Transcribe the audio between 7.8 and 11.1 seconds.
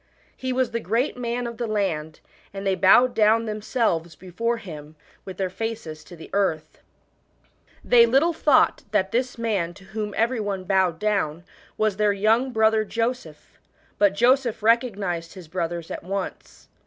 They little thought that this man to whom every one bowed